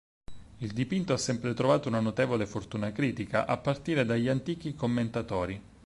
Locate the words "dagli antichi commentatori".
4.03-5.61